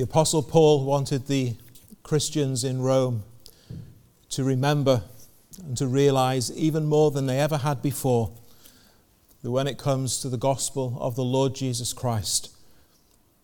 [0.00, 1.56] The Apostle Paul wanted the
[2.02, 3.22] Christians in Rome
[4.30, 5.02] to remember
[5.62, 8.30] and to realize, even more than they ever had before,
[9.42, 12.50] that when it comes to the gospel of the Lord Jesus Christ,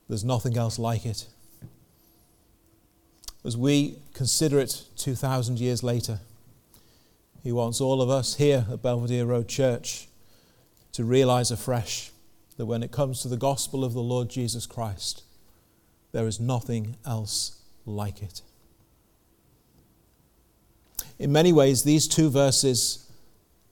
[0.09, 1.27] there's nothing else like it.
[3.45, 6.21] As we consider it 2,000 years later,
[7.43, 10.09] he wants all of us here at Belvedere Road Church
[10.93, 12.13] to realize afresh
[12.57, 15.23] that when it comes to the gospel of the Lord Jesus Christ,
[16.17, 18.41] there is nothing else like it.
[21.19, 23.07] In many ways, these two verses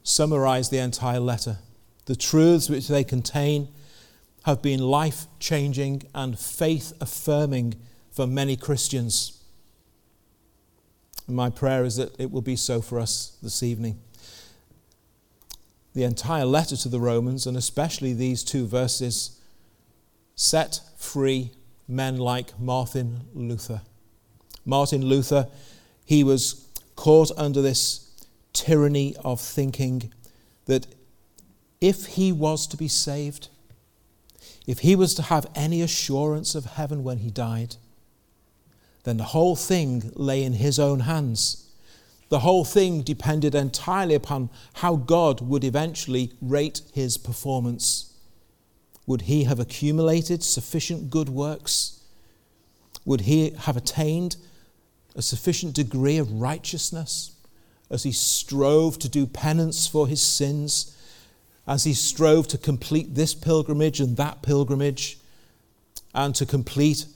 [0.03, 1.57] summarize the entire letter.
[2.05, 3.69] The truths which they contain
[4.45, 7.77] have been life changing and faith affirming
[8.11, 9.43] for many Christians.
[11.27, 14.03] My prayer is that it will be so for us this evening.
[15.95, 19.41] The entire letter to the Romans, and especially these two verses,
[20.35, 21.53] set free
[21.87, 23.83] men like Martin Luther.
[24.65, 25.49] Martin Luther,
[26.05, 28.11] he was caught under this
[28.53, 30.13] tyranny of thinking
[30.67, 30.87] that
[31.81, 33.49] if he was to be saved,
[34.67, 37.77] if he was to have any assurance of heaven when he died,
[39.03, 41.71] then the whole thing lay in his own hands.
[42.31, 48.14] The whole thing depended entirely upon how God would eventually rate his performance.
[49.07, 52.01] Would he have accumulated sufficient good works?
[53.05, 54.37] Would he have attained
[55.15, 57.33] a sufficient degree of righteousness
[57.91, 60.97] as he strove to do penance for his sins,
[61.67, 65.19] as he strove to complete this pilgrimage and that pilgrimage,
[66.15, 67.07] and to complete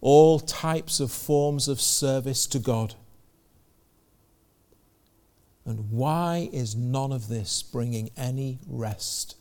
[0.00, 2.94] all types of forms of service to God.
[5.64, 9.36] And why is none of this bringing any rest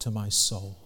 [0.00, 0.76] to my soul?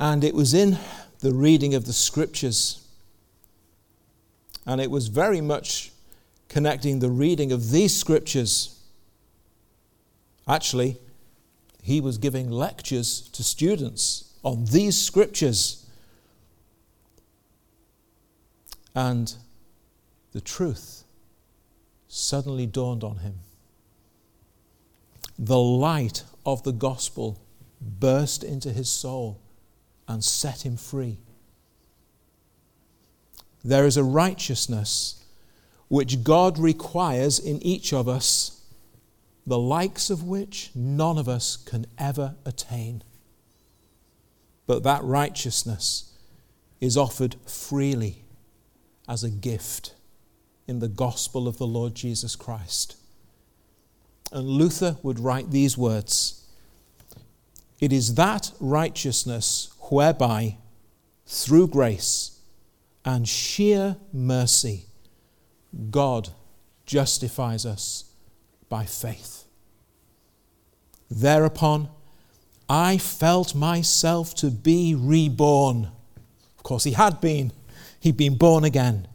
[0.00, 0.78] And it was in
[1.18, 2.88] the reading of the scriptures,
[4.64, 5.92] and it was very much
[6.48, 8.80] connecting the reading of these scriptures.
[10.48, 10.96] Actually,
[11.82, 15.86] he was giving lectures to students on these scriptures.
[18.94, 19.34] And
[20.32, 21.04] the truth
[22.08, 23.34] suddenly dawned on him.
[25.38, 27.38] The light of the gospel
[27.80, 29.40] burst into his soul
[30.10, 31.18] and set him free.
[33.64, 35.24] There is a righteousness
[35.88, 38.62] which God requires in each of us,
[39.46, 43.02] the likes of which none of us can ever attain
[44.70, 46.12] but that righteousness
[46.80, 48.22] is offered freely
[49.08, 49.96] as a gift
[50.68, 52.96] in the gospel of the Lord Jesus Christ.
[54.30, 56.46] And Luther would write these words
[57.80, 60.56] It is that righteousness whereby,
[61.26, 62.40] through grace
[63.04, 64.84] and sheer mercy,
[65.90, 66.30] God
[66.86, 68.04] justifies us
[68.68, 69.44] by faith.
[71.10, 71.88] Thereupon,
[72.68, 75.90] I felt myself to be reborn.
[76.56, 77.52] Of course, he had been.
[77.98, 79.08] He'd been born again.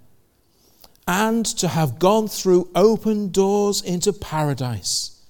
[1.08, 5.22] And to have gone through open doors into paradise.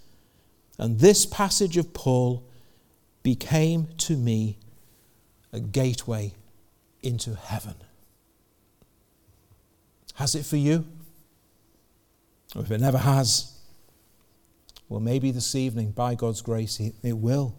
[0.80, 2.44] And this passage of Paul
[3.22, 4.58] became to me
[5.56, 6.34] a gateway
[7.02, 7.76] into heaven.
[10.16, 10.86] Has it for you?
[12.56, 13.58] Or if it never has,
[14.88, 17.56] well, maybe this evening, by God's grace, it will.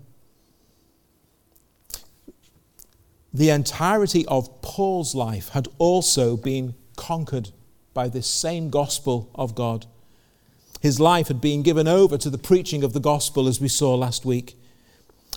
[3.37, 7.51] the entirety of Paul's life had also been conquered
[7.93, 9.85] by this same gospel of God.
[10.81, 13.95] His life had been given over to the preaching of the gospel, as we saw
[13.95, 14.59] last week.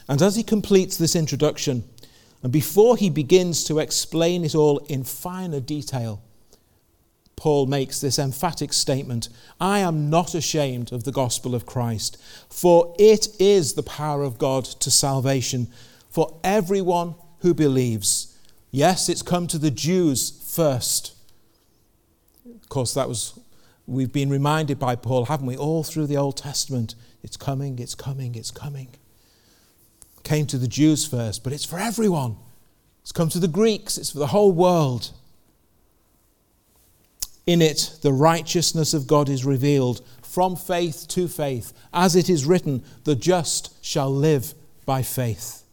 [0.08, 1.84] And as he completes this introduction,
[2.42, 6.22] and before he begins to explain it all in finer detail,
[7.36, 9.30] Paul makes this emphatic statement
[9.60, 14.38] I am not ashamed of the gospel of Christ, for it is the power of
[14.38, 15.68] God to salvation
[16.10, 18.38] for everyone who believes.
[18.72, 21.16] Yes, it's come to the Jews first.
[22.46, 23.40] Of course, that was,
[23.88, 26.96] we've been reminded by Paul, haven't we, all through the Old Testament?
[27.24, 28.90] It's coming, it's coming, it's coming.
[30.24, 32.38] Came to the Jews first, but it's for everyone.
[33.02, 35.12] It's come to the Greeks, it's for the whole world.
[37.48, 41.74] In it, the righteousness of God is revealed from faith to faith.
[41.92, 44.54] As it is written, the just shall live
[44.86, 45.64] by faith.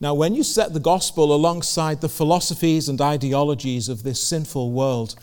[0.00, 5.14] Now, when you set the gospel alongside the philosophies and ideologies of this sinful world,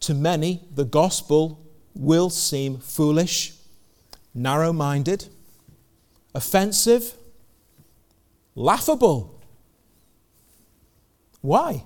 [0.00, 1.64] to many the gospel
[1.94, 3.54] will seem foolish,
[4.38, 5.26] narrow minded,
[6.34, 7.14] offensive,
[8.54, 9.40] laughable.
[11.40, 11.84] Why?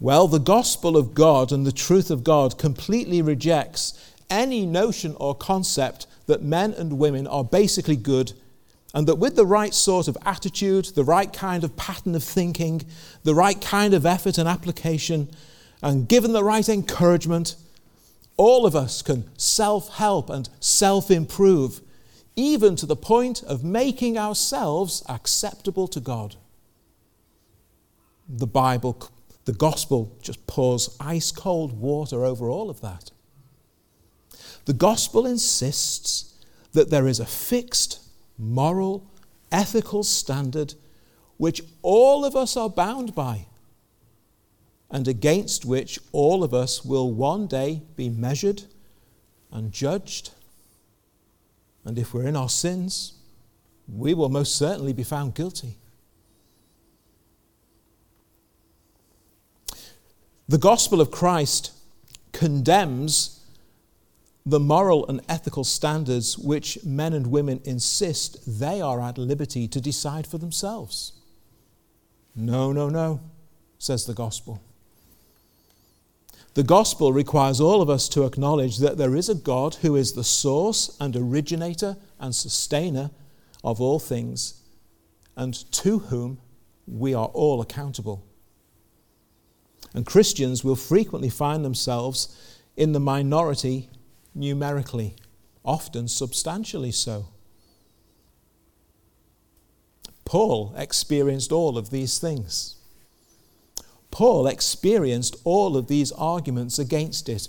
[0.00, 5.34] Well, the gospel of God and the truth of God completely rejects any notion or
[5.34, 8.32] concept that men and women are basically good
[8.94, 12.82] and that with the right sort of attitude, the right kind of pattern of thinking,
[13.22, 15.28] the right kind of effort and application,
[15.82, 17.56] and given the right encouragement,
[18.38, 21.82] all of us can self help and self improve,
[22.36, 26.36] even to the point of making ourselves acceptable to God.
[28.26, 29.10] The Bible,
[29.44, 33.10] the gospel, just pours ice cold water over all of that.
[34.64, 36.34] The gospel insists
[36.72, 38.00] that there is a fixed
[38.38, 39.10] moral,
[39.50, 40.74] ethical standard
[41.38, 43.46] which all of us are bound by
[44.90, 48.62] and against which all of us will one day be measured
[49.52, 50.30] and judged.
[51.84, 53.14] And if we're in our sins,
[53.86, 55.76] we will most certainly be found guilty.
[60.48, 61.72] The gospel of Christ
[62.32, 63.38] condemns
[64.46, 69.80] the moral and ethical standards which men and women insist they are at liberty to
[69.80, 71.12] decide for themselves.
[72.34, 73.20] No, no, no,
[73.78, 74.62] says the gospel.
[76.58, 80.14] The gospel requires all of us to acknowledge that there is a God who is
[80.14, 83.12] the source and originator and sustainer
[83.62, 84.60] of all things,
[85.36, 86.40] and to whom
[86.84, 88.26] we are all accountable.
[89.94, 93.88] And Christians will frequently find themselves in the minority
[94.34, 95.14] numerically,
[95.64, 97.28] often substantially so.
[100.24, 102.77] Paul experienced all of these things.
[104.18, 107.46] Paul experienced all of these arguments against it.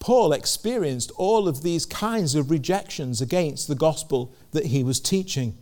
[0.00, 5.56] Paul experienced all of these kinds of rejections against the gospel that he was teaching.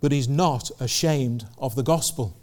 [0.00, 2.36] But he's not ashamed of the gospel.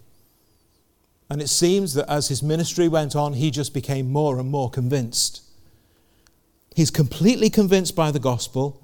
[1.29, 4.69] And it seems that as his ministry went on, he just became more and more
[4.69, 5.43] convinced.
[6.75, 8.83] He's completely convinced by the gospel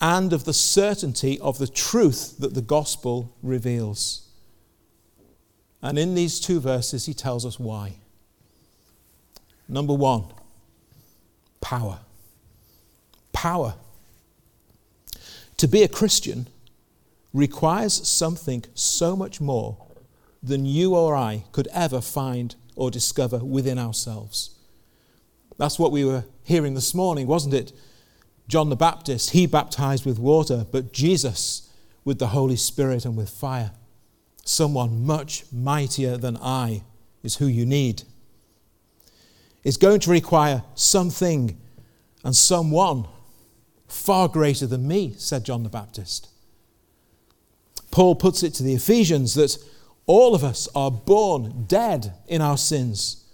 [0.00, 4.26] and of the certainty of the truth that the gospel reveals.
[5.82, 7.94] And in these two verses, he tells us why.
[9.68, 10.24] Number one,
[11.60, 12.00] power.
[13.32, 13.74] Power.
[15.56, 16.48] To be a Christian
[17.32, 19.76] requires something so much more
[20.42, 24.50] than you or I could ever find or discover within ourselves.
[25.58, 27.72] That's what we were hearing this morning, wasn't it?
[28.48, 31.70] John the Baptist, he baptized with water, but Jesus
[32.04, 33.72] with the Holy Spirit and with fire.
[34.50, 36.82] Someone much mightier than I
[37.22, 38.02] is who you need.
[39.62, 41.56] It's going to require something
[42.24, 43.06] and someone
[43.86, 46.30] far greater than me, said John the Baptist.
[47.92, 49.56] Paul puts it to the Ephesians that
[50.06, 53.24] all of us are born dead in our sins.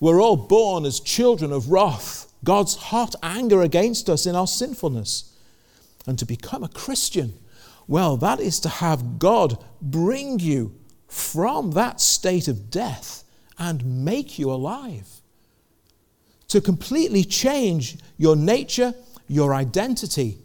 [0.00, 5.30] We're all born as children of wrath, God's hot anger against us in our sinfulness.
[6.06, 7.34] And to become a Christian,
[7.88, 10.74] well, that is to have God bring you
[11.08, 13.24] from that state of death
[13.58, 15.08] and make you alive.
[16.48, 18.94] To completely change your nature,
[19.26, 20.38] your identity.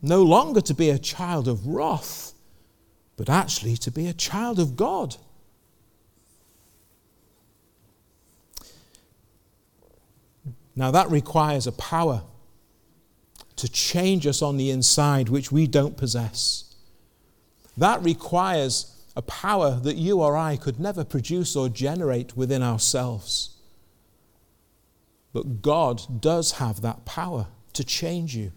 [0.00, 2.32] No longer to be a child of wrath,
[3.16, 5.16] but actually to be a child of God.
[10.74, 12.22] Now, that requires a power
[13.56, 16.74] to change us on the inside which we don't possess.
[17.76, 23.56] That requires a power that you or I could never produce or generate within ourselves.
[25.32, 28.52] But God does have that power to change you.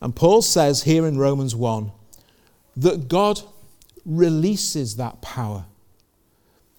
[0.00, 1.90] And Paul says here in Romans 1
[2.76, 3.40] that God
[4.04, 5.64] releases that power.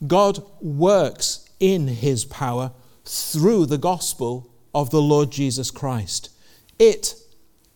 [0.06, 2.72] God works in his power
[3.06, 6.30] through the gospel of the Lord Jesus Christ.
[6.79, 7.15] It,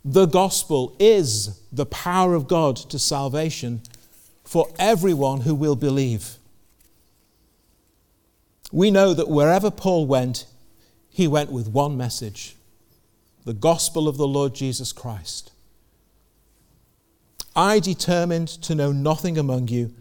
[0.03, 3.81] the gospel, is the power of God to salvation
[4.43, 6.35] for everyone who will believe.
[8.71, 10.45] We know that wherever Paul went,
[11.09, 12.55] he went with one message
[13.45, 15.51] the gospel of the Lord Jesus Christ.
[17.55, 19.93] I determined to know nothing among you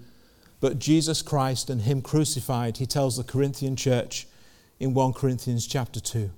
[0.61, 4.27] but Jesus Christ and Him crucified, he tells the Corinthian church
[4.81, 6.31] in 1 Corinthians chapter 2.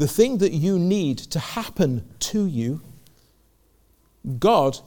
[0.00, 2.80] The thing that you need to happen to you,
[4.38, 4.78] God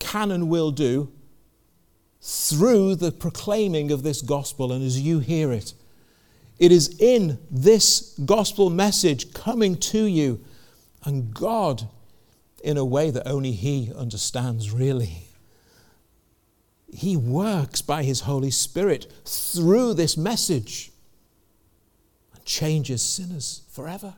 [0.00, 1.12] can and will do
[2.20, 5.74] through the proclaiming of this gospel and as you hear it.
[6.58, 10.44] It is in this gospel message coming to you
[11.04, 11.86] And God,
[12.64, 15.28] in a way that only He understands, really,
[16.92, 20.90] He works by His Holy Spirit through this message
[22.34, 24.16] and changes sinners forever.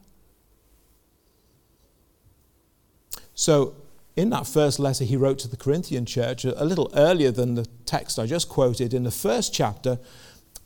[3.40, 3.74] So,
[4.16, 7.64] in that first letter he wrote to the Corinthian church, a little earlier than the
[7.86, 9.98] text I just quoted, in the first chapter,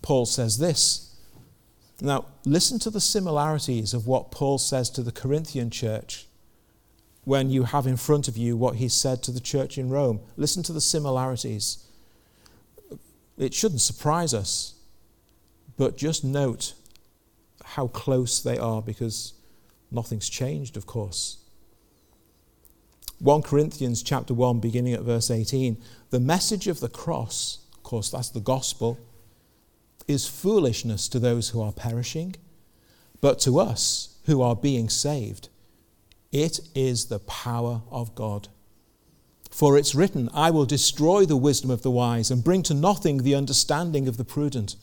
[0.03, 1.15] Paul says this.
[2.01, 6.27] Now, listen to the similarities of what Paul says to the Corinthian church
[7.23, 10.19] when you have in front of you what he said to the church in Rome.
[10.37, 11.87] Listen to the similarities.
[13.39, 14.75] It shouldn't surprise us,
[15.77, 16.75] but just note
[17.63, 19.35] how close they are because
[19.93, 21.39] nothing's changed, of course.
[23.25, 25.77] 1 Corinthians chapter 1 beginning at verse 18
[26.11, 28.99] the message of the cross of course that's the gospel
[30.07, 32.37] is foolishness to those who are perishing
[33.21, 35.49] but to us who are being saved
[36.35, 38.49] it is the power of God.
[39.53, 43.19] For it's written I will destroy the wisdom of the wise and bring to nothing
[43.19, 44.75] the understanding of the prudent.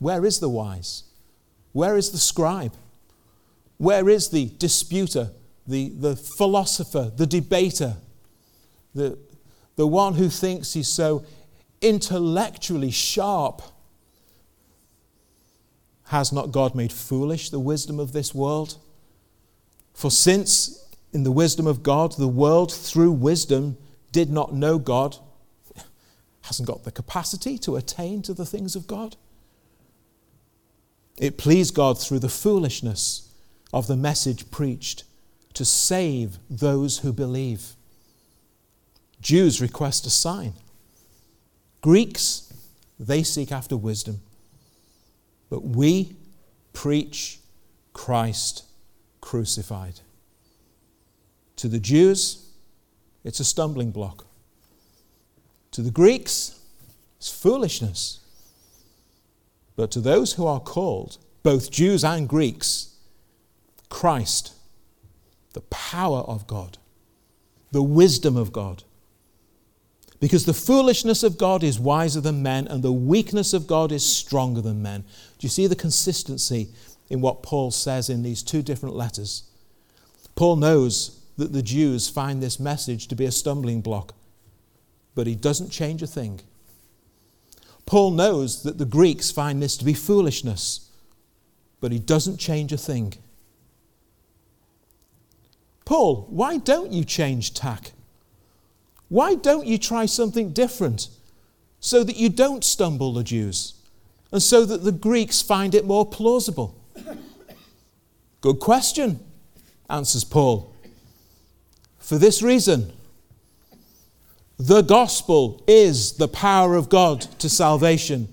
[0.00, 1.04] Where is the wise?
[1.70, 2.72] Where is the scribe?
[3.76, 5.30] Where is the disputer
[5.70, 7.96] the, the philosopher, the debater,
[8.94, 9.18] the,
[9.76, 11.24] the one who thinks he's so
[11.80, 13.62] intellectually sharp.
[16.06, 18.76] Has not God made foolish the wisdom of this world?
[19.94, 23.76] For since in the wisdom of God, the world through wisdom
[24.10, 25.16] did not know God,
[26.42, 29.16] hasn't got the capacity to attain to the things of God.
[31.16, 33.28] It pleased God through the foolishness
[33.72, 35.04] of the message preached
[35.54, 37.74] to save those who believe.
[39.20, 40.54] Jews request a sign.
[41.80, 42.52] Greeks,
[42.98, 44.20] they seek after wisdom.
[45.48, 46.14] But we
[46.72, 47.40] preach
[47.92, 48.64] Christ
[49.20, 50.00] crucified.
[51.56, 52.46] To the Jews,
[53.24, 54.26] it's a stumbling block.
[55.72, 56.58] To the Greeks,
[57.18, 58.20] it's foolishness.
[59.76, 62.94] But to those who are called, both Jews and Greeks,
[63.88, 64.52] Christ
[65.52, 66.78] the power of God,
[67.72, 68.84] the wisdom of God.
[70.20, 74.04] Because the foolishness of God is wiser than men, and the weakness of God is
[74.04, 75.00] stronger than men.
[75.38, 76.68] Do you see the consistency
[77.08, 79.44] in what Paul says in these two different letters?
[80.34, 84.14] Paul knows that the Jews find this message to be a stumbling block,
[85.14, 86.40] but he doesn't change a thing.
[87.86, 90.90] Paul knows that the Greeks find this to be foolishness,
[91.80, 93.14] but he doesn't change a thing.
[95.90, 97.90] Paul, why don't you change tack?
[99.08, 101.08] Why don't you try something different
[101.80, 103.74] so that you don't stumble the Jews
[104.30, 106.80] and so that the Greeks find it more plausible?
[108.40, 109.18] Good question,
[109.88, 110.72] answers Paul.
[111.98, 112.92] For this reason,
[114.60, 118.28] the gospel is the power of God to salvation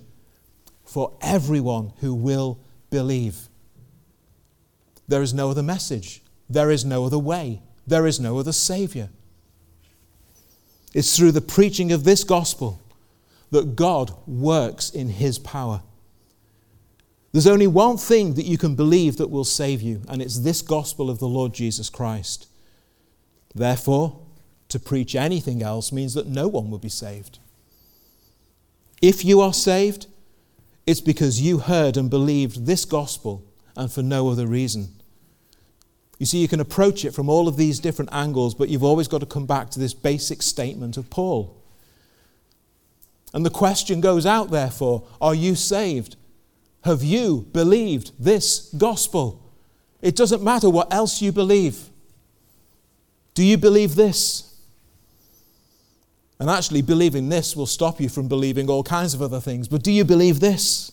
[0.84, 2.60] for everyone who will
[2.90, 3.48] believe.
[5.08, 6.22] There is no other message.
[6.48, 9.10] There is no other way, there is no other Savior.
[10.94, 12.80] It's through the preaching of this gospel
[13.50, 15.82] that God works in His power.
[17.32, 20.62] There's only one thing that you can believe that will save you, and it's this
[20.62, 22.48] gospel of the Lord Jesus Christ.
[23.54, 24.20] Therefore,
[24.68, 27.38] to preach anything else means that no one will be saved.
[29.00, 30.06] If you are saved,
[30.86, 33.44] it's because you heard and believed this gospel
[33.76, 34.88] and for no other reason.
[36.18, 39.08] You see, you can approach it from all of these different angles, but you've always
[39.08, 41.56] got to come back to this basic statement of Paul.
[43.32, 46.16] And the question goes out, therefore are you saved?
[46.84, 49.42] Have you believed this gospel?
[50.00, 51.88] It doesn't matter what else you believe.
[53.34, 54.44] Do you believe this?
[56.40, 59.66] And actually, believing this will stop you from believing all kinds of other things.
[59.66, 60.92] But do you believe this?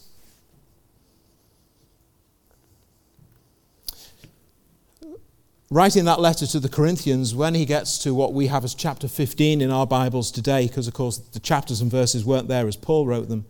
[5.70, 9.08] Writing that letter to the Corinthians, when he gets to what we have as chapter
[9.08, 12.76] 15 in our Bibles today, because of course the chapters and verses weren't there as
[12.76, 13.46] Paul wrote them,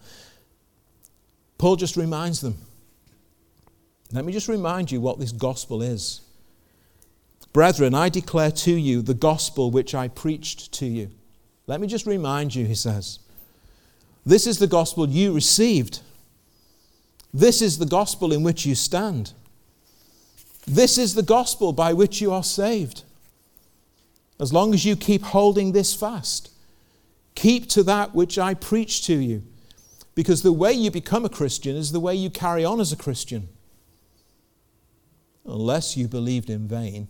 [1.57, 2.57] Paul just reminds them.
[4.12, 6.22] Let me just remind you what this gospel is.
[7.53, 11.10] Brethren, I declare to you the gospel which I preached to you.
[11.67, 13.19] Let me just remind you, he says.
[14.25, 16.01] This is the gospel you received.
[17.34, 19.34] This is the gospel in which you stand.
[20.67, 23.03] This is the gospel by which you are saved.
[24.39, 26.51] As long as you keep holding this fast,
[27.36, 29.43] keep to that which I preach to you.
[30.15, 32.98] Because the way you become a Christian is the way you carry on as a
[32.98, 33.50] Christian.
[35.45, 37.10] Unless you believed in vain,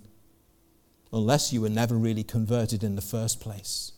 [1.14, 3.94] unless you were never really converted in the first place.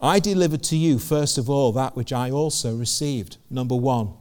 [0.00, 3.36] I delivered to you, first of all, that which I also received.
[3.48, 4.14] Number one,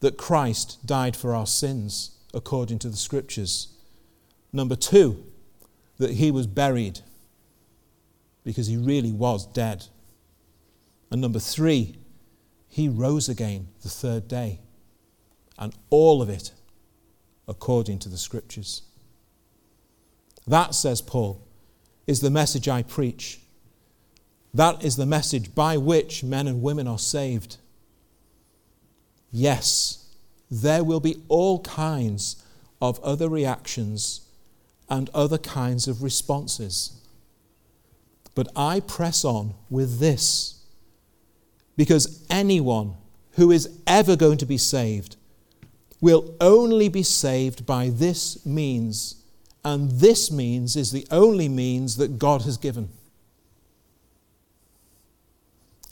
[0.00, 3.68] that Christ died for our sins, according to the Scriptures.
[4.52, 5.24] Number two,
[5.98, 7.00] that he was buried,
[8.44, 9.86] because he really was dead.
[11.10, 11.96] And number three,
[12.68, 14.60] he rose again the third day.
[15.58, 16.52] And all of it
[17.48, 18.82] according to the Scriptures.
[20.46, 21.46] That, says Paul,
[22.06, 23.40] is the message I preach.
[24.54, 27.56] That is the message by which men and women are saved.
[29.30, 30.07] Yes,
[30.50, 32.42] there will be all kinds
[32.80, 34.22] of other reactions
[34.88, 36.92] and other kinds of responses.
[38.34, 40.62] But I press on with this
[41.76, 42.94] because anyone
[43.32, 45.16] who is ever going to be saved
[46.00, 49.18] will only be saved by this means
[49.64, 52.88] and this means is the only means that God has given.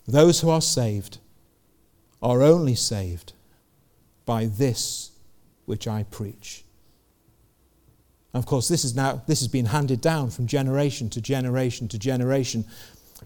[0.07, 1.19] Those who are saved
[2.23, 3.33] are only saved
[4.27, 5.13] by this
[5.65, 6.65] which I preach.
[8.35, 11.89] And of course, this is now this has been handed down from generation to generation
[11.89, 12.67] to generation.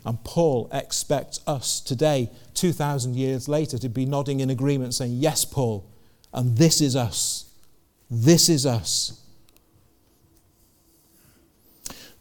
[0.05, 5.45] And Paul expects us today, 2,000 years later, to be nodding in agreement, saying, Yes,
[5.45, 5.85] Paul,
[6.33, 7.51] and this is us.
[8.09, 9.21] This is us.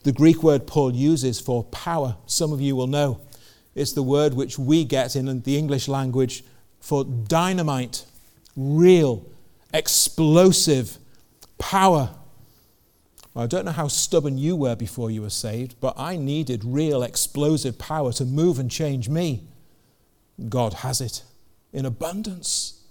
[0.04, 3.20] The Greek word Paul uses for power, some of you will know,
[3.76, 6.44] it's the word which we get in the English language
[6.80, 8.06] for dynamite,
[8.56, 9.26] real,
[9.74, 10.98] explosive
[11.58, 12.12] power.
[13.36, 17.04] I don't know how stubborn you were before you were saved, but I needed real,
[17.04, 19.44] explosive power to move and change me.
[20.50, 21.24] God has it
[21.72, 22.84] in abundance.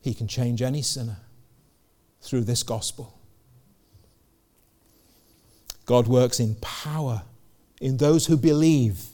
[0.00, 1.16] He can change any sinner
[2.20, 3.18] through this gospel.
[5.86, 7.22] God works in power
[7.80, 9.06] in those who believe.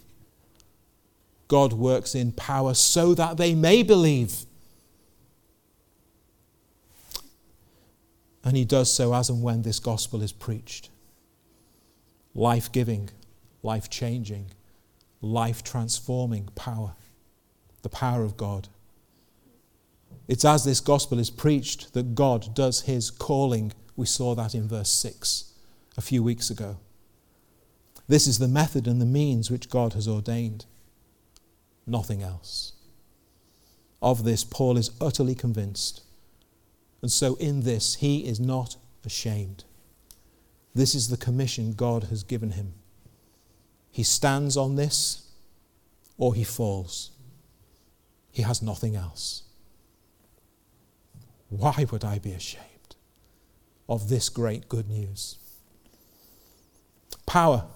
[1.49, 4.45] God works in power so that they may believe.
[8.51, 10.91] And He does so as and when this gospel is preached.
[12.35, 13.11] Life giving,
[13.63, 14.51] life changing,
[15.21, 16.97] life transforming power.
[17.83, 18.67] The power of God.
[20.27, 23.73] It's as this gospel is preached that God does His calling.
[23.95, 25.53] We saw that in verse 6
[25.97, 26.79] a few weeks ago.
[28.09, 30.67] This is the method and the means which God has ordained,
[31.87, 32.73] nothing else.
[34.03, 36.03] Of this, Paul is utterly convinced.
[37.03, 39.65] And so, in this, he is not ashamed.
[40.75, 42.75] This is the commission God has given him.
[43.91, 45.31] He stands on this
[46.17, 47.11] or he falls.
[48.31, 49.43] He has nothing else.
[51.49, 52.95] Why would I be ashamed
[53.89, 55.39] of this great good news?
[57.27, 57.67] Power,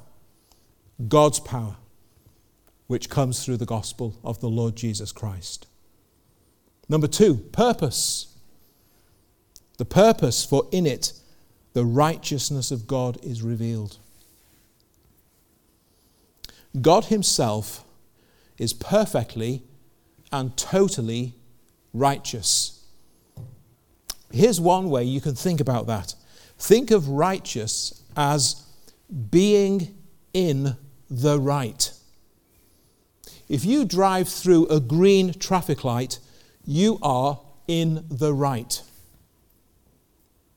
[1.09, 1.77] God's power,
[2.87, 5.67] which comes through the gospel of the Lord Jesus Christ.
[6.89, 8.34] Number two, purpose.
[9.77, 11.13] The purpose, for in it
[11.73, 13.99] the righteousness of God is revealed.
[16.81, 17.85] God Himself
[18.59, 19.63] is perfectly
[20.33, 21.35] and totally
[21.93, 22.85] righteous.
[24.33, 26.15] Here's one way you can think about that.
[26.59, 28.63] Think of righteous as
[29.31, 29.97] being
[30.33, 30.77] in
[31.11, 31.93] the right.
[33.49, 36.19] If you drive through a green traffic light,
[36.65, 38.83] you are in the right.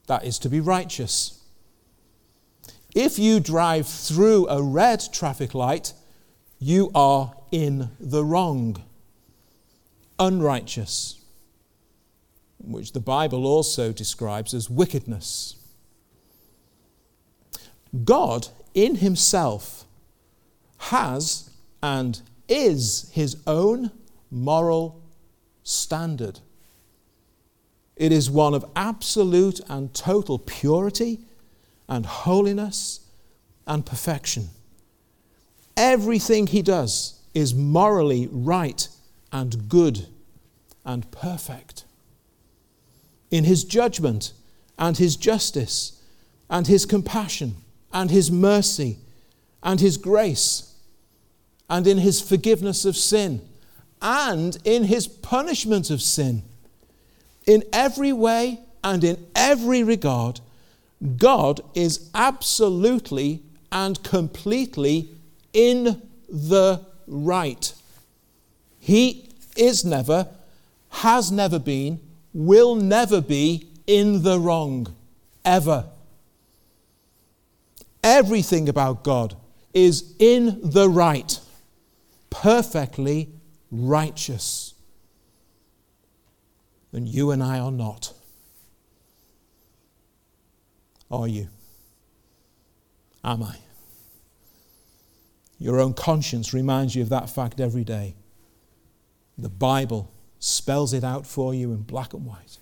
[0.07, 1.43] That is to be righteous.
[2.95, 5.93] If you drive through a red traffic light,
[6.59, 8.81] you are in the wrong,
[10.17, 11.21] unrighteous,
[12.57, 15.55] which the Bible also describes as wickedness.
[18.03, 19.85] God in himself
[20.77, 21.49] has
[21.83, 23.91] and is his own
[24.31, 25.01] moral
[25.63, 26.39] standard.
[27.97, 31.19] It is one of absolute and total purity
[31.89, 33.01] and holiness
[33.65, 34.49] and perfection.
[35.75, 38.87] Everything he does is morally right
[39.31, 40.07] and good
[40.85, 41.85] and perfect.
[43.29, 44.33] In his judgment
[44.77, 46.01] and his justice
[46.49, 47.55] and his compassion
[47.91, 48.99] and his mercy
[49.63, 50.75] and his grace
[51.69, 53.41] and in his forgiveness of sin
[54.01, 56.43] and in his punishment of sin.
[57.47, 60.41] In every way and in every regard,
[61.17, 65.09] God is absolutely and completely
[65.53, 67.73] in the right.
[68.79, 70.27] He is never,
[70.89, 71.99] has never been,
[72.33, 74.93] will never be in the wrong,
[75.45, 75.85] ever.
[78.03, 79.35] Everything about God
[79.73, 81.39] is in the right,
[82.29, 83.29] perfectly
[83.71, 84.66] righteous.
[86.91, 88.13] And you and I are not.
[91.11, 91.49] Are you?
[93.23, 93.57] Am I?
[95.59, 98.15] Your own conscience reminds you of that fact every day.
[99.37, 102.57] The Bible spells it out for you in black and white.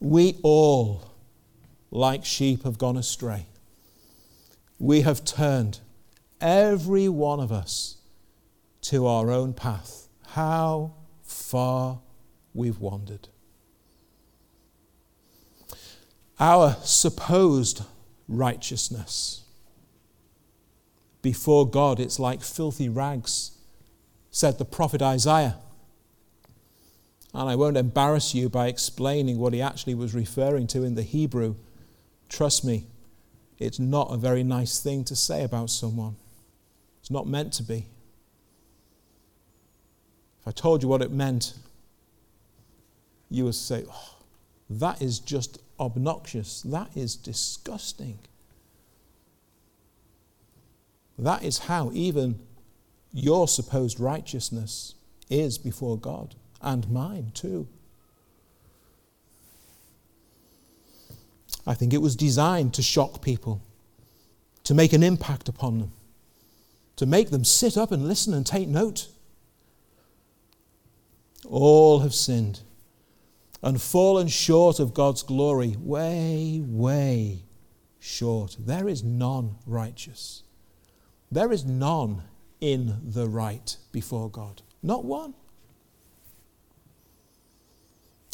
[0.00, 1.12] We all,
[1.90, 3.46] like sheep, have gone astray.
[4.78, 5.80] We have turned,
[6.40, 7.96] every one of us,
[8.82, 10.08] to our own path.
[10.28, 12.00] How far
[12.54, 13.28] we've wandered.
[16.40, 17.82] Our supposed
[18.28, 19.44] righteousness
[21.24, 23.52] before God, it's like filthy rags,
[24.30, 25.56] said the prophet Isaiah.
[27.32, 31.02] And I won't embarrass you by explaining what he actually was referring to in the
[31.02, 31.56] Hebrew.
[32.28, 32.86] Trust me,
[33.58, 36.16] it's not a very nice thing to say about someone.
[37.00, 37.86] It's not meant to be.
[40.40, 41.54] If I told you what it meant,
[43.30, 44.14] you would say, oh,
[44.70, 46.62] that is just obnoxious.
[46.62, 48.18] That is disgusting.
[51.18, 52.38] That is how even
[53.12, 54.94] your supposed righteousness
[55.30, 57.68] is before God, and mine too.
[61.66, 63.62] I think it was designed to shock people,
[64.64, 65.92] to make an impact upon them,
[66.96, 69.08] to make them sit up and listen and take note.
[71.46, 72.60] All have sinned
[73.64, 77.44] and fallen short of God's glory, way, way
[77.98, 78.56] short.
[78.58, 80.42] There is none righteous.
[81.32, 82.24] There is none
[82.60, 84.60] in the right before God.
[84.82, 85.32] Not one.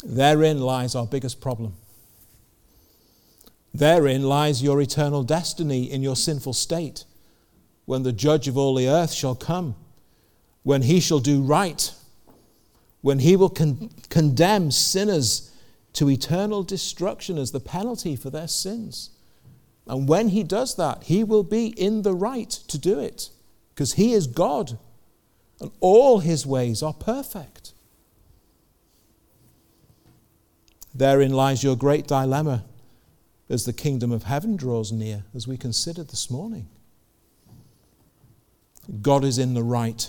[0.03, 1.75] Therein lies our biggest problem.
[3.73, 7.05] Therein lies your eternal destiny in your sinful state.
[7.85, 9.77] When the judge of all the earth shall come,
[10.65, 11.95] when he shall do right,
[13.01, 15.51] when he will con- condemn sinners
[15.95, 19.11] to eternal destruction as the penalty for their sins.
[19.87, 23.31] And when he does that, he will be in the right to do it
[23.75, 24.79] because he is God
[25.61, 27.73] and all his ways are perfect.
[30.95, 32.65] Therein lies your great dilemma
[33.49, 36.69] as the kingdom of heaven draws near, as we considered this morning.
[39.03, 40.09] God is in the right,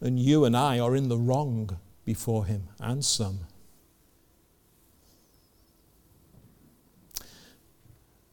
[0.00, 3.40] and you and I are in the wrong before him, and some.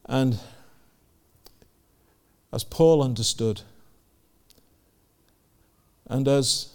[0.06, 0.38] And
[2.52, 3.62] as Paul understood,
[6.06, 6.68] and as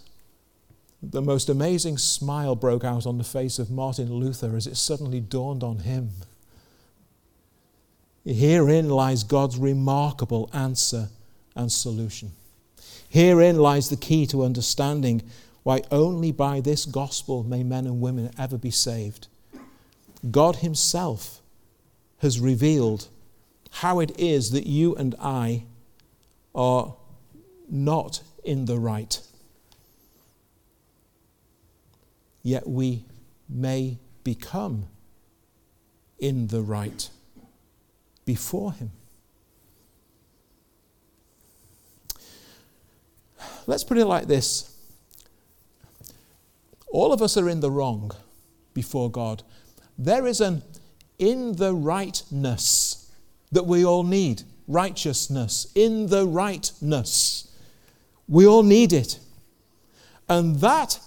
[1.02, 5.20] the most amazing smile broke out on the face of Martin Luther as it suddenly
[5.20, 6.10] dawned on him.
[8.26, 11.10] Herein lies God's remarkable answer
[11.56, 12.32] and solution.
[13.10, 15.24] Herein lies the key to understanding
[15.64, 19.28] why only by this gospel may men and women ever be saved.
[20.30, 21.42] God Himself
[22.20, 23.08] has revealed
[23.72, 25.66] how it is that you and I
[26.54, 26.96] are
[27.70, 29.20] not in the right.
[32.44, 33.06] Yet we
[33.48, 34.86] may become
[36.20, 37.10] in the right
[38.26, 38.92] before Him.
[43.68, 44.76] Let's put it like this
[46.92, 48.12] all of us are in the wrong
[48.74, 49.44] before God.
[49.98, 50.64] There is an
[51.20, 53.12] in the rightness
[53.52, 57.52] that we all need righteousness, in the rightness.
[58.28, 59.20] We all need it.
[60.30, 61.00] And that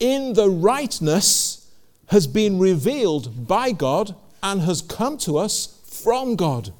[0.00, 1.70] in the rightness
[2.08, 6.72] has been revealed by God and has come to us from God.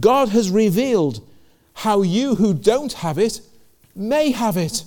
[0.00, 1.28] God has revealed
[1.74, 3.40] how you who don't have it
[3.94, 4.84] may have it.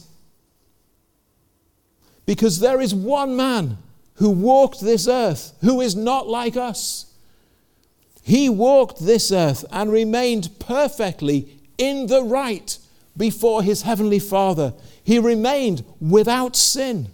[2.26, 3.78] Because there is one man
[4.15, 7.06] who walked this earth who is not like us.
[8.22, 12.78] He walked this earth and remained perfectly in the right
[13.15, 14.74] before his heavenly Father.
[15.04, 17.08] He remained without sin.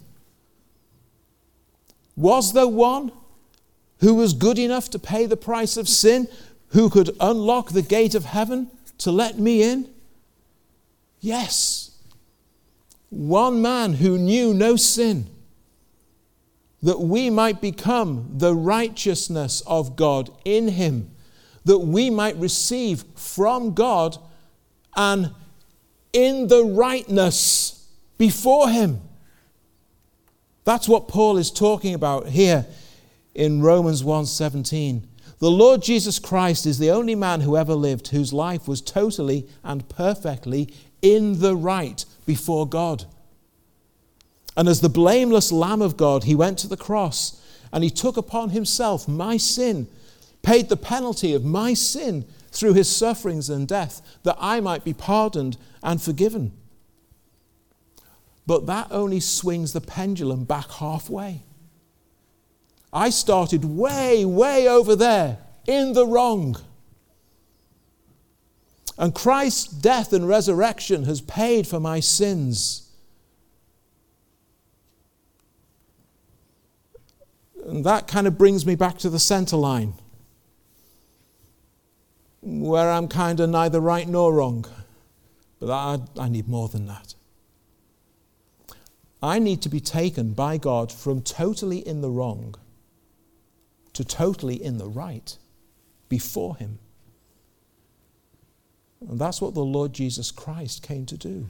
[2.16, 3.12] Was there one
[3.98, 6.28] who was good enough to pay the price of sin,
[6.68, 9.88] who could unlock the gate of heaven to let me in?
[11.20, 11.83] Yes.
[13.14, 15.30] One man who knew no sin
[16.82, 21.12] that we might become the righteousness of God in him,
[21.64, 24.18] that we might receive from God
[24.96, 25.32] and
[26.12, 29.00] in the rightness before him.
[30.64, 32.66] That's what Paul is talking about here
[33.32, 35.06] in Romans 1:17.
[35.38, 39.46] The Lord Jesus Christ is the only man who ever lived whose life was totally
[39.62, 40.68] and perfectly
[41.00, 43.04] in the right before God.
[44.56, 47.40] And as the blameless Lamb of God, he went to the cross
[47.72, 49.88] and he took upon himself my sin,
[50.42, 54.92] paid the penalty of my sin through his sufferings and death, that I might be
[54.92, 56.52] pardoned and forgiven.
[58.46, 61.42] But that only swings the pendulum back halfway.
[62.92, 66.56] I started way, way over there in the wrong.
[68.96, 72.88] And Christ's death and resurrection has paid for my sins.
[77.66, 79.94] And that kind of brings me back to the center line,
[82.42, 84.66] where I'm kind of neither right nor wrong.
[85.58, 87.14] But I, I need more than that.
[89.22, 92.54] I need to be taken by God from totally in the wrong
[93.94, 95.38] to totally in the right
[96.10, 96.78] before Him.
[99.08, 101.48] And that's what the Lord Jesus Christ came to do.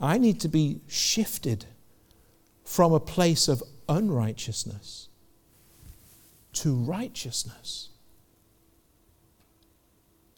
[0.00, 1.64] I need to be shifted
[2.64, 5.08] from a place of unrighteousness
[6.52, 7.90] to righteousness.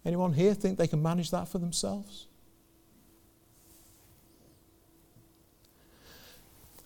[0.04, 2.26] Anyone here think they can manage that for themselves?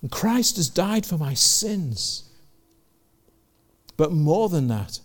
[0.01, 2.25] And Christ has died for my sins.
[3.97, 5.01] But more than that,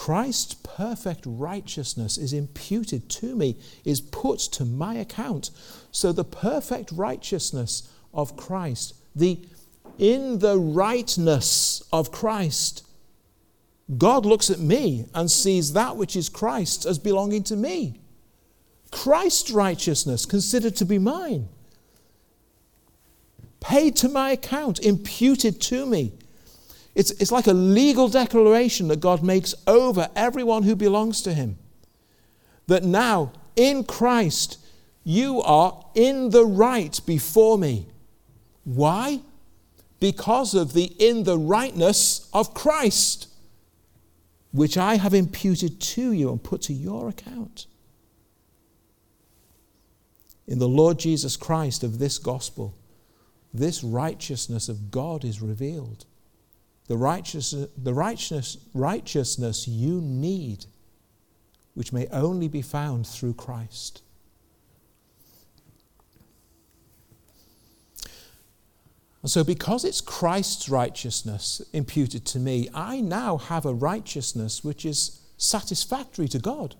[0.00, 5.50] Christ's perfect righteousness is imputed to me, is put to my account.
[5.92, 9.44] So the perfect righteousness of Christ, the
[9.98, 12.82] in the rightness of Christ,
[13.98, 18.00] God looks at me and sees that which is Christ's as belonging to me.
[18.90, 21.50] Christ's righteousness considered to be mine
[23.60, 26.12] paid to my account, imputed to me.
[26.94, 31.58] It's, it's like a legal declaration that God makes over everyone who belongs to Him.
[32.66, 34.58] That now, in Christ,
[35.04, 37.86] you are in the right before me.
[38.64, 39.20] Why?
[39.98, 43.28] Because of the in the rightness of Christ,
[44.52, 47.66] which I have imputed to you and put to your account.
[50.46, 52.74] In the Lord Jesus Christ of this gospel,
[53.54, 56.06] this righteousness of God is revealed.
[56.90, 60.66] The, righteous, the righteousness, righteousness you need,
[61.74, 64.02] which may only be found through Christ.
[69.22, 74.84] And so, because it's Christ's righteousness imputed to me, I now have a righteousness which
[74.84, 76.74] is satisfactory to God.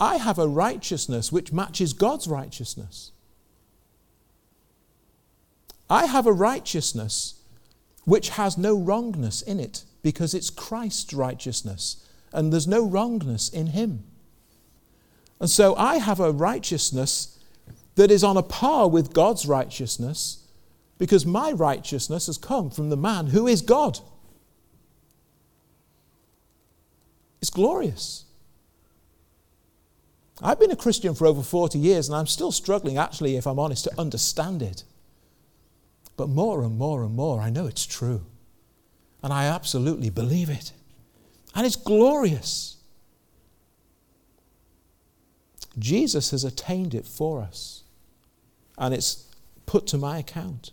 [0.00, 3.12] I have a righteousness which matches God's righteousness.
[5.90, 7.41] I have a righteousness
[8.04, 13.68] which has no wrongness in it because it's Christ's righteousness and there's no wrongness in
[13.68, 14.04] him.
[15.40, 17.38] And so I have a righteousness
[17.96, 20.46] that is on a par with God's righteousness
[20.98, 23.98] because my righteousness has come from the man who is God.
[27.40, 28.24] It's glorious.
[30.40, 33.58] I've been a Christian for over 40 years and I'm still struggling, actually, if I'm
[33.58, 34.84] honest, to understand it.
[36.22, 38.24] But more and more and more, I know it's true.
[39.24, 40.70] And I absolutely believe it.
[41.52, 42.76] And it's glorious.
[45.76, 47.82] Jesus has attained it for us.
[48.78, 49.26] And it's
[49.66, 50.70] put to my account.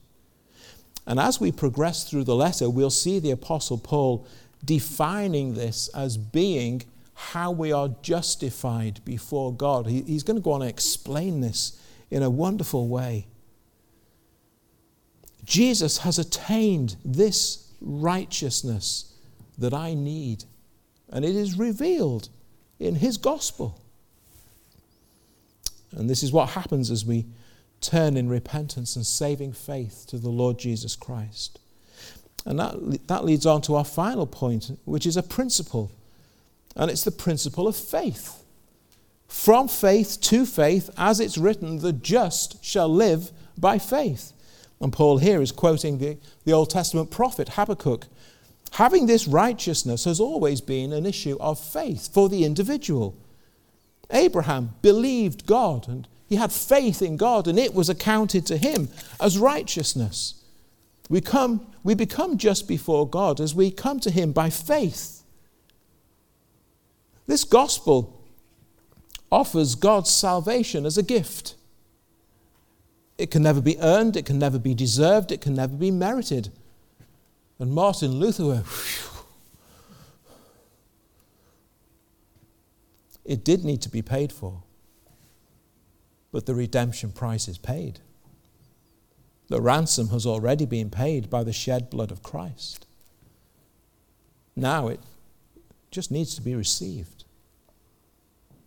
[1.08, 4.28] And as we progress through the letter, we'll see the Apostle Paul
[4.64, 6.84] defining this as being
[7.16, 9.88] how we are justified before God.
[9.88, 11.82] he's going to go on and explain this
[12.12, 13.26] in a wonderful way.
[15.50, 19.16] Jesus has attained this righteousness
[19.58, 20.44] that I need,
[21.10, 22.30] and it is revealed
[22.80, 23.82] in his gospel.
[25.92, 27.26] And this is what happens as we
[27.82, 31.58] turn in repentance and saving faith to the Lord Jesus Christ.
[32.46, 35.92] And that, that leads on to our final point, which is a principle.
[36.76, 38.44] And it's the principle of faith.
[39.28, 44.34] From faith to faith, as it's written, the just shall live by faith.
[44.82, 48.06] And Paul here is quoting the, the Old Testament prophet Habakkuk.
[48.74, 53.16] Having this righteousness has always been an issue of faith for the individual.
[54.12, 58.90] Abraham believed God and he had faith in God, and it was accounted to him
[59.20, 60.36] as righteousness.
[61.10, 65.24] We, come, we become just before God as we come to him by faith.
[67.26, 68.24] This gospel
[69.32, 71.56] offers God's salvation as a gift.
[73.20, 76.54] It can never be earned, it can never be deserved, it can never be merited.
[77.60, 78.64] And Martin Luther
[83.26, 84.64] It did need to be paid for,
[86.32, 88.00] but the redemption price is paid.
[89.50, 92.88] The ransom has already been paid by the shed blood of Christ.
[94.56, 95.00] Now it
[95.92, 97.26] just needs to be received.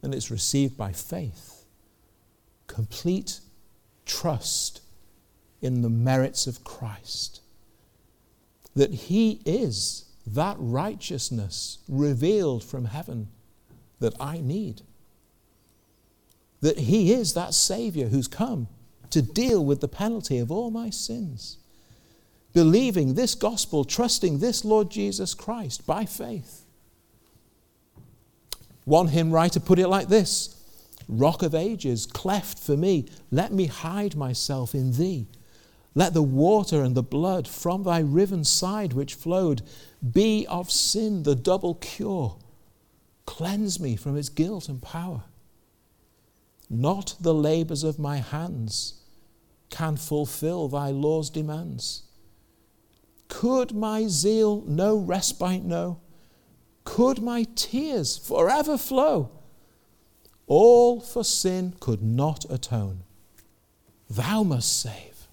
[0.00, 1.64] And it's received by faith.
[2.68, 3.40] Complete
[4.06, 4.80] trust
[5.60, 7.40] in the merits of Christ.
[8.74, 13.28] That He is that righteousness revealed from heaven
[14.00, 14.82] that I need.
[16.60, 18.68] That He is that Savior who's come
[19.10, 21.58] to deal with the penalty of all my sins.
[22.52, 26.64] Believing this gospel, trusting this Lord Jesus Christ by faith.
[28.84, 30.61] One hymn writer put it like this
[31.08, 35.28] Rock of ages, cleft for me, let me hide myself in thee.
[35.94, 39.62] Let the water and the blood from thy riven side which flowed
[40.12, 42.38] be of sin the double cure.
[43.26, 45.24] Cleanse me from its guilt and power.
[46.70, 49.02] Not the labors of my hands
[49.68, 52.04] can fulfill thy law's demands.
[53.28, 56.00] Could my zeal no respite know?
[56.84, 59.30] Could my tears forever flow?
[60.54, 63.04] All for sin could not atone.
[64.10, 65.26] Thou must save,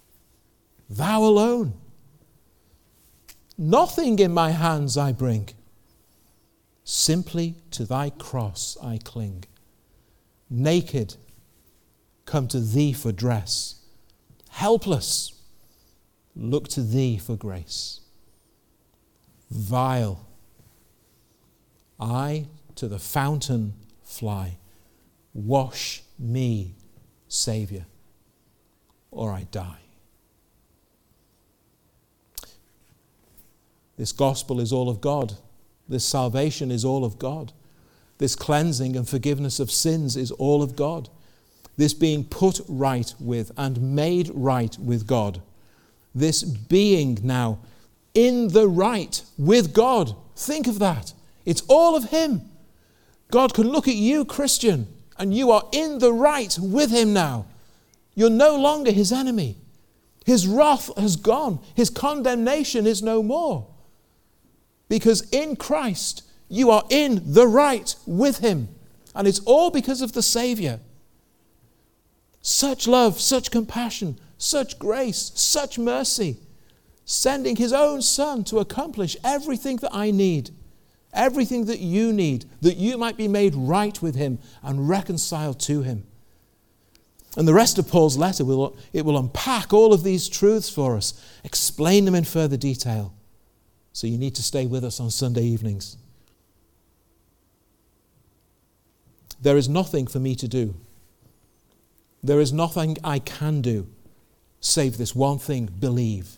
[0.90, 1.74] thou alone.
[3.58, 5.50] Nothing in my hands I bring,
[6.86, 9.44] simply to thy cross I cling.
[10.50, 11.18] Naked,
[12.24, 13.82] come to thee for dress
[14.48, 15.34] helpless,
[16.34, 18.00] look to thee for grace.
[19.52, 20.26] Vile,
[22.00, 24.60] I to the fountain fly.
[25.46, 26.76] Wash me,
[27.28, 27.86] Saviour,
[29.12, 29.80] or I die.
[33.98, 35.34] This gospel is all of God.
[35.88, 37.52] This salvation is all of God.
[38.18, 41.10] This cleansing and forgiveness of sins is all of God
[41.80, 45.42] this being put right with and made right with God,
[46.14, 47.60] this being now
[48.14, 50.14] in the right with God.
[50.36, 51.14] Think of that.
[51.46, 52.42] It's all of Him.
[53.32, 54.88] God can look at you, Christian,
[55.20, 57.46] and you are in the right with Him now.
[58.16, 59.58] You're no longer His enemy.
[60.26, 63.68] His wrath has gone, His condemnation is no more.
[64.88, 68.70] Because in Christ, you are in the right with Him.
[69.14, 70.80] And it's all because of the Savior.
[72.42, 76.38] Such love, such compassion, such grace, such mercy,
[77.06, 80.52] sending his own Son to accomplish everything that I need,
[81.14, 85.82] everything that you need, that you might be made right with him and reconciled to
[85.82, 86.06] him.
[87.38, 90.96] And the rest of Paul's letter will, it will unpack all of these truths for
[90.96, 93.14] us, explain them in further detail.
[93.94, 95.98] So you need to stay with us on Sunday evenings.
[99.42, 100.76] There is nothing for me to do
[102.24, 103.88] there is nothing I can do
[104.62, 106.38] save this one thing believe,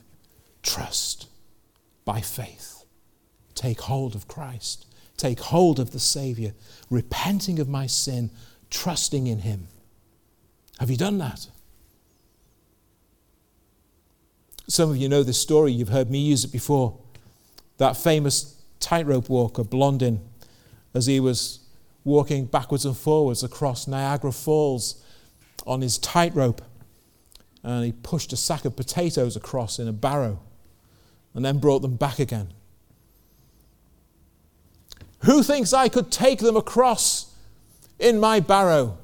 [0.62, 1.28] trust
[2.06, 2.71] by faith.
[3.62, 6.56] Take hold of Christ, take hold of the Savior,
[6.89, 8.32] repenting of my sin,
[8.71, 9.67] trusting in Him.
[10.80, 11.45] Have you done that?
[14.67, 16.97] Some of you know this story, you've heard me use it before.
[17.78, 20.21] That famous tightrope walker, Blondin,
[20.95, 21.60] as he was
[22.04, 25.06] walking backwards and forwards across Niagara Falls
[25.67, 26.63] on his tightrope
[27.62, 30.39] and he pushed a sack of potatoes across in a barrow
[31.36, 32.56] and then brought them back again.
[35.24, 37.34] Who thinks I could take them across
[38.00, 38.98] in my barrow?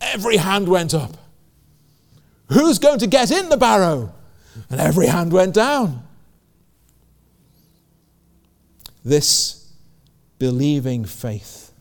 [0.00, 1.16] Every hand went up.
[2.48, 4.14] Who's going to get in the barrow?
[4.70, 6.02] And every hand went down.
[9.04, 9.72] This
[10.38, 11.72] believing faith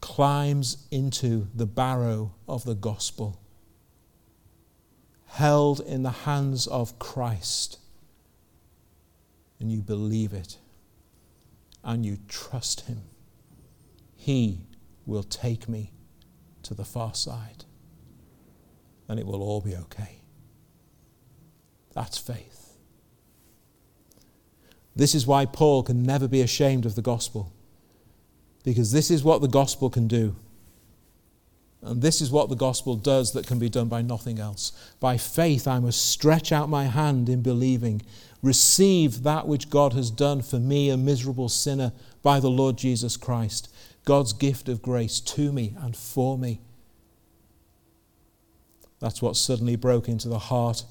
[0.00, 3.40] climbs into the barrow of the gospel,
[5.26, 7.78] held in the hands of Christ,
[9.58, 10.58] and you believe it
[11.84, 13.02] and you trust Him,
[14.16, 14.66] He
[15.06, 15.92] will take me
[16.62, 17.64] to the far side
[19.08, 20.22] and it will all be okay.
[21.92, 22.76] That's faith.
[24.96, 27.52] This is why Paul can never be ashamed of the gospel
[28.62, 30.36] because this is what the gospel can do.
[31.84, 34.72] And this is what the gospel does that can be done by nothing else.
[35.00, 38.00] By faith, I must stretch out my hand in believing,
[38.42, 43.18] receive that which God has done for me, a miserable sinner, by the Lord Jesus
[43.18, 43.72] Christ,
[44.06, 46.60] God's gift of grace to me and for me.
[48.98, 50.84] That's what suddenly broke into the heart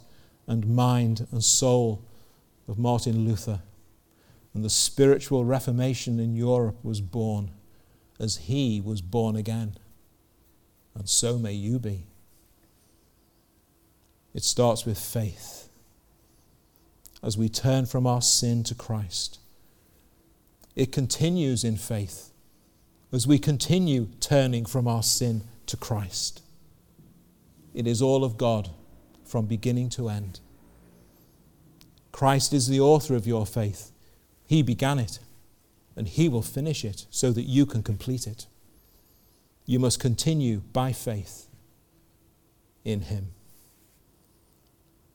[0.46, 2.04] and mind and soul
[2.68, 3.62] of Martin Luther,
[4.54, 7.50] and the spiritual reformation in Europe was born
[8.20, 9.76] as he was born again.
[10.96, 12.06] And so may you be.
[14.34, 15.70] It starts with faith
[17.22, 19.40] as we turn from our sin to Christ.
[20.76, 22.32] It continues in faith
[23.12, 26.42] as we continue turning from our sin to Christ.
[27.74, 28.70] It is all of God
[29.24, 30.40] from beginning to end.
[32.12, 33.92] Christ is the author of your faith.
[34.46, 35.20] He began it,
[35.96, 38.48] and He will finish it so that you can complete it.
[39.66, 41.48] You must continue by faith
[42.84, 43.30] in Him.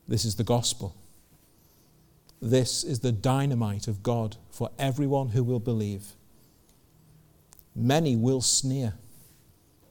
[0.07, 0.97] This is the gospel.
[2.41, 6.13] This is the dynamite of God for everyone who will believe.
[7.75, 8.95] Many will sneer,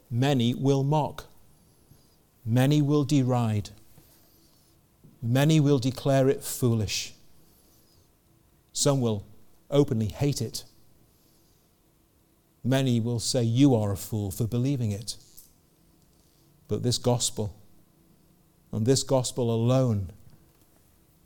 [0.10, 1.26] many will mock,
[2.45, 3.70] many will deride,
[5.22, 7.14] many will declare it foolish.
[8.74, 9.26] Some will
[9.70, 10.64] openly hate it.
[12.64, 15.16] Many will say, You are a fool for believing it.
[16.68, 17.55] But this gospel,
[18.72, 20.12] and this gospel alone,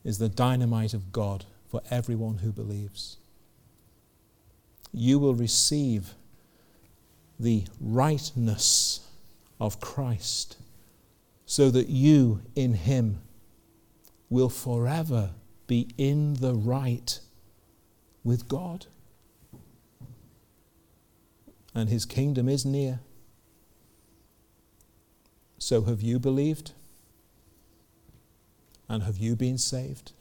[0.04, 3.18] is the dynamite of God for everyone who believes.
[4.94, 6.14] You will receive
[7.40, 9.08] the rightness
[9.60, 10.58] of Christ
[11.46, 13.22] so that you in Him
[14.30, 15.32] will forever
[15.68, 17.20] be in the right
[18.24, 18.86] with God.
[21.74, 23.00] And His kingdom is near.
[25.58, 26.72] So have you believed?
[28.90, 30.12] And have you been saved?